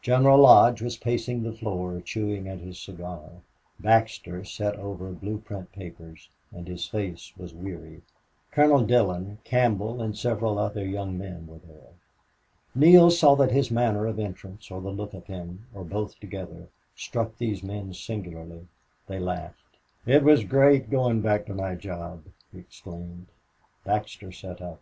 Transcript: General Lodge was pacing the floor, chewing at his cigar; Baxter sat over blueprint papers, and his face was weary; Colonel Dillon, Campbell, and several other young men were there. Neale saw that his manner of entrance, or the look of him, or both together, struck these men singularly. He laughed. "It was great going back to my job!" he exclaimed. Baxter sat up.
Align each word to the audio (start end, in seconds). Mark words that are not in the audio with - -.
General 0.00 0.38
Lodge 0.38 0.80
was 0.80 0.96
pacing 0.96 1.42
the 1.42 1.52
floor, 1.52 2.00
chewing 2.00 2.48
at 2.48 2.60
his 2.60 2.80
cigar; 2.80 3.28
Baxter 3.78 4.42
sat 4.42 4.74
over 4.76 5.12
blueprint 5.12 5.70
papers, 5.70 6.30
and 6.50 6.66
his 6.66 6.88
face 6.88 7.34
was 7.36 7.52
weary; 7.52 8.00
Colonel 8.52 8.80
Dillon, 8.86 9.36
Campbell, 9.44 10.00
and 10.00 10.16
several 10.16 10.58
other 10.58 10.82
young 10.82 11.18
men 11.18 11.46
were 11.46 11.58
there. 11.58 11.90
Neale 12.74 13.10
saw 13.10 13.34
that 13.34 13.50
his 13.50 13.70
manner 13.70 14.06
of 14.06 14.18
entrance, 14.18 14.70
or 14.70 14.80
the 14.80 14.88
look 14.88 15.12
of 15.12 15.26
him, 15.26 15.66
or 15.74 15.84
both 15.84 16.18
together, 16.20 16.70
struck 16.94 17.36
these 17.36 17.62
men 17.62 17.92
singularly. 17.92 18.68
He 19.08 19.18
laughed. 19.18 19.76
"It 20.06 20.22
was 20.22 20.44
great 20.44 20.88
going 20.88 21.20
back 21.20 21.44
to 21.44 21.54
my 21.54 21.74
job!" 21.74 22.24
he 22.50 22.60
exclaimed. 22.60 23.26
Baxter 23.84 24.32
sat 24.32 24.62
up. 24.62 24.80